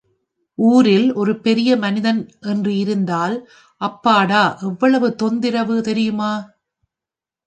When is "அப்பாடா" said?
3.81-4.57